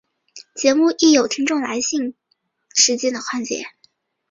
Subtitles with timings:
[0.55, 2.15] 节目亦有听众来信
[2.73, 3.65] 时间的环节。